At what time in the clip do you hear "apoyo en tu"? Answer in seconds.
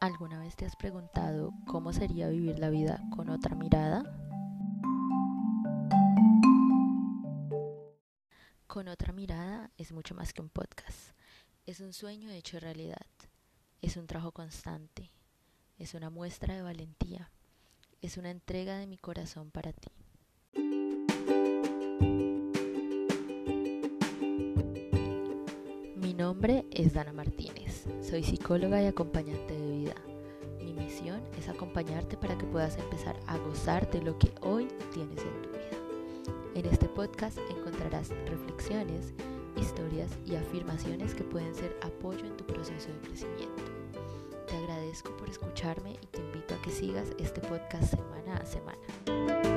41.82-42.44